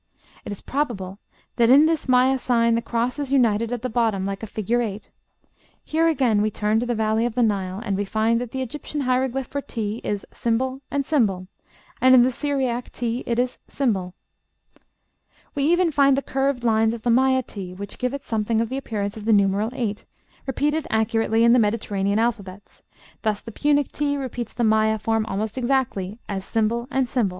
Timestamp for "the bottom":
3.83-4.25